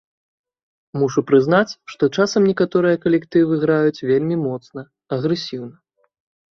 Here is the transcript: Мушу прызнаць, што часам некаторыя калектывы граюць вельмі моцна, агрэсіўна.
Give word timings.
Мушу 1.01 1.23
прызнаць, 1.31 1.75
што 1.93 2.03
часам 2.17 2.41
некаторыя 2.53 3.01
калектывы 3.07 3.53
граюць 3.67 4.05
вельмі 4.13 4.35
моцна, 4.49 4.81
агрэсіўна. 5.17 5.73